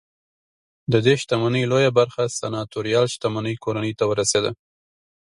ددې 0.93 1.13
شتمنۍ 1.21 1.63
لویه 1.71 1.91
برخه 1.99 2.23
سناتوریال 2.39 3.05
شتمنۍ 3.13 3.55
کورنۍ 3.63 3.93
ته 3.99 4.03
ورسېده 4.07 4.51